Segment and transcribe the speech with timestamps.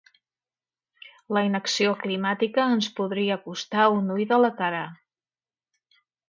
[1.37, 4.81] La inacció climàtica ens podria costar un ull de la cara.